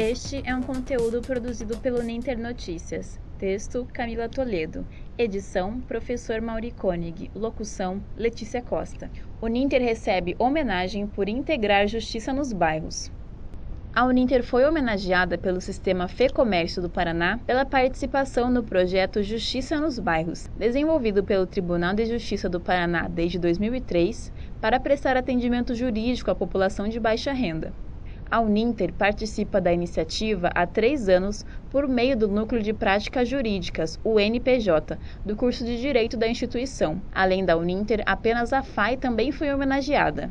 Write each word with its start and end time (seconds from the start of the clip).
Este 0.00 0.40
é 0.44 0.54
um 0.54 0.62
conteúdo 0.62 1.20
produzido 1.20 1.76
pelo 1.78 2.00
Ninter 2.00 2.38
Notícias. 2.38 3.18
Texto: 3.36 3.84
Camila 3.92 4.28
Toledo. 4.28 4.86
Edição: 5.18 5.80
Professor 5.80 6.40
Mauri 6.40 6.70
Koenig. 6.70 7.28
Locução: 7.34 8.00
Letícia 8.16 8.62
Costa. 8.62 9.10
O 9.40 9.48
Ninter 9.48 9.82
recebe 9.82 10.36
homenagem 10.38 11.04
por 11.08 11.28
integrar 11.28 11.88
justiça 11.88 12.32
nos 12.32 12.52
bairros. 12.52 13.10
A 13.92 14.04
Uninter 14.04 14.44
foi 14.44 14.64
homenageada 14.64 15.36
pelo 15.36 15.60
Sistema 15.60 16.06
Fê 16.06 16.28
Comércio 16.28 16.80
do 16.80 16.88
Paraná 16.88 17.40
pela 17.44 17.66
participação 17.66 18.48
no 18.48 18.62
projeto 18.62 19.20
Justiça 19.20 19.80
nos 19.80 19.98
Bairros, 19.98 20.48
desenvolvido 20.56 21.24
pelo 21.24 21.44
Tribunal 21.44 21.92
de 21.92 22.06
Justiça 22.06 22.48
do 22.48 22.60
Paraná 22.60 23.08
desde 23.08 23.36
2003 23.40 24.32
para 24.60 24.78
prestar 24.78 25.16
atendimento 25.16 25.74
jurídico 25.74 26.30
à 26.30 26.36
população 26.36 26.86
de 26.88 27.00
baixa 27.00 27.32
renda. 27.32 27.72
A 28.30 28.40
Uninter 28.40 28.92
participa 28.92 29.58
da 29.58 29.72
iniciativa 29.72 30.50
há 30.54 30.66
três 30.66 31.08
anos 31.08 31.46
por 31.70 31.88
meio 31.88 32.14
do 32.14 32.28
Núcleo 32.28 32.62
de 32.62 32.74
Práticas 32.74 33.26
Jurídicas, 33.26 33.98
o 34.04 34.20
NPJ, 34.20 34.98
do 35.24 35.34
curso 35.34 35.64
de 35.64 35.80
Direito 35.80 36.14
da 36.14 36.28
instituição. 36.28 37.00
Além 37.10 37.42
da 37.42 37.56
Uninter, 37.56 38.02
apenas 38.04 38.52
a 38.52 38.62
FAI 38.62 38.98
também 38.98 39.32
foi 39.32 39.50
homenageada. 39.50 40.30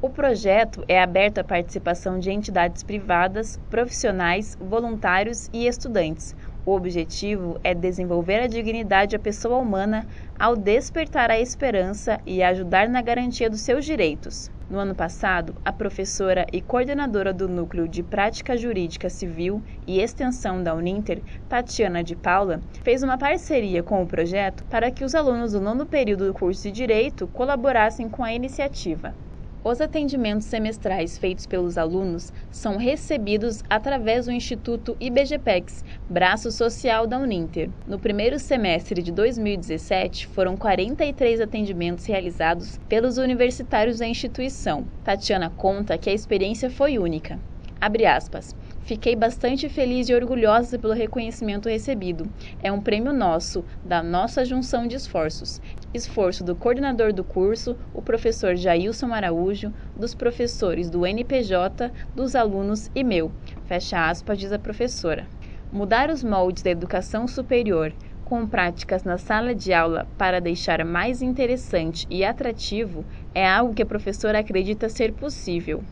O 0.00 0.08
projeto 0.08 0.82
é 0.88 0.98
aberto 0.98 1.36
à 1.36 1.44
participação 1.44 2.18
de 2.18 2.30
entidades 2.30 2.82
privadas, 2.82 3.58
profissionais, 3.68 4.56
voluntários 4.58 5.50
e 5.52 5.66
estudantes. 5.66 6.34
O 6.64 6.72
objetivo 6.72 7.60
é 7.62 7.74
desenvolver 7.74 8.40
a 8.40 8.46
dignidade 8.46 9.14
da 9.14 9.22
pessoa 9.22 9.58
humana 9.58 10.06
ao 10.38 10.56
despertar 10.56 11.30
a 11.30 11.38
esperança 11.38 12.18
e 12.24 12.42
ajudar 12.42 12.88
na 12.88 13.02
garantia 13.02 13.50
dos 13.50 13.60
seus 13.60 13.84
direitos. 13.84 14.50
No 14.68 14.78
ano 14.78 14.94
passado, 14.96 15.54
a 15.64 15.72
professora 15.72 16.44
e 16.52 16.60
coordenadora 16.60 17.32
do 17.32 17.48
Núcleo 17.48 17.88
de 17.88 18.02
Prática 18.02 18.56
Jurídica 18.56 19.08
Civil 19.08 19.62
e 19.86 20.00
Extensão 20.00 20.60
da 20.62 20.74
Uninter, 20.74 21.22
Tatiana 21.48 22.02
de 22.02 22.16
Paula, 22.16 22.64
fez 22.82 23.02
uma 23.02 23.16
parceria 23.16 23.82
com 23.84 24.02
o 24.02 24.06
projeto 24.08 24.64
para 24.68 24.90
que 24.90 25.04
os 25.04 25.14
alunos 25.14 25.52
do 25.52 25.60
nono 25.60 25.86
período 25.86 26.26
do 26.26 26.34
curso 26.34 26.62
de 26.62 26.72
Direito 26.72 27.28
colaborassem 27.28 28.08
com 28.10 28.24
a 28.24 28.32
iniciativa. 28.34 29.16
Os 29.64 29.80
atendimentos 29.80 30.46
semestrais 30.46 31.18
feitos 31.18 31.46
pelos 31.46 31.76
alunos 31.76 32.32
são 32.50 32.76
recebidos 32.76 33.62
através 33.68 34.26
do 34.26 34.32
Instituto 34.32 34.96
IBGPEX, 35.00 35.84
braço 36.08 36.52
social 36.52 37.06
da 37.06 37.18
Uninter. 37.18 37.68
No 37.86 37.98
primeiro 37.98 38.38
semestre 38.38 39.02
de 39.02 39.10
2017, 39.10 40.28
foram 40.28 40.56
43 40.56 41.40
atendimentos 41.40 42.06
realizados 42.06 42.78
pelos 42.88 43.18
universitários 43.18 43.98
da 43.98 44.06
instituição. 44.06 44.86
Tatiana 45.02 45.50
conta 45.50 45.98
que 45.98 46.10
a 46.10 46.14
experiência 46.14 46.70
foi 46.70 46.98
única. 46.98 47.38
Abre 47.80 48.06
aspas. 48.06 48.54
Fiquei 48.86 49.16
bastante 49.16 49.68
feliz 49.68 50.08
e 50.08 50.14
orgulhosa 50.14 50.78
pelo 50.78 50.92
reconhecimento 50.92 51.68
recebido. 51.68 52.24
É 52.62 52.70
um 52.70 52.80
prêmio 52.80 53.12
nosso, 53.12 53.64
da 53.84 54.00
nossa 54.00 54.44
junção 54.44 54.86
de 54.86 54.94
esforços. 54.94 55.60
Esforço 55.96 56.44
do 56.44 56.54
coordenador 56.54 57.10
do 57.10 57.24
curso, 57.24 57.74
o 57.90 58.02
professor 58.02 58.54
Jailson 58.54 59.14
Araújo, 59.14 59.72
dos 59.96 60.14
professores 60.14 60.90
do 60.90 61.06
NPJ, 61.06 61.90
dos 62.14 62.34
alunos 62.34 62.90
e 62.94 63.02
meu. 63.02 63.32
Fecha 63.64 64.10
aspas, 64.10 64.38
diz 64.38 64.52
a 64.52 64.58
professora. 64.58 65.26
Mudar 65.72 66.10
os 66.10 66.22
moldes 66.22 66.62
da 66.62 66.68
educação 66.68 67.26
superior 67.26 67.94
com 68.26 68.46
práticas 68.46 69.04
na 69.04 69.16
sala 69.16 69.54
de 69.54 69.72
aula 69.72 70.06
para 70.18 70.38
deixar 70.38 70.84
mais 70.84 71.22
interessante 71.22 72.06
e 72.10 72.26
atrativo 72.26 73.02
é 73.34 73.48
algo 73.48 73.74
que 73.74 73.82
a 73.82 73.86
professora 73.86 74.40
acredita 74.40 74.90
ser 74.90 75.14
possível. 75.14 75.82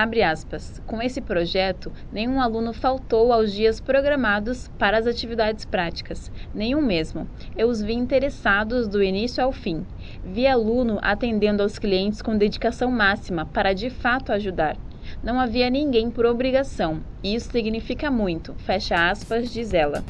Abre 0.00 0.22
aspas. 0.22 0.80
Com 0.86 1.02
esse 1.02 1.20
projeto, 1.20 1.90
nenhum 2.12 2.40
aluno 2.40 2.72
faltou 2.72 3.32
aos 3.32 3.52
dias 3.52 3.80
programados 3.80 4.68
para 4.78 4.96
as 4.96 5.08
atividades 5.08 5.64
práticas, 5.64 6.30
nenhum 6.54 6.80
mesmo. 6.80 7.26
Eu 7.56 7.66
os 7.66 7.82
vi 7.82 7.94
interessados 7.94 8.86
do 8.86 9.02
início 9.02 9.42
ao 9.42 9.50
fim. 9.50 9.84
Vi 10.24 10.46
aluno 10.46 11.00
atendendo 11.02 11.64
aos 11.64 11.80
clientes 11.80 12.22
com 12.22 12.38
dedicação 12.38 12.92
máxima 12.92 13.44
para 13.46 13.72
de 13.72 13.90
fato 13.90 14.30
ajudar. 14.30 14.76
Não 15.20 15.40
havia 15.40 15.68
ninguém 15.68 16.12
por 16.12 16.26
obrigação, 16.26 17.02
isso 17.20 17.50
significa 17.50 18.08
muito. 18.08 18.54
Fecha 18.54 19.10
aspas, 19.10 19.52
diz 19.52 19.74
ela. 19.74 20.04